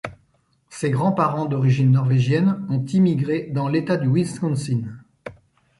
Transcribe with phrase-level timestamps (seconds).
[0.71, 4.81] Ses grands-parents d'origine norvégienne ont immigré dans l'État du Wisconsin.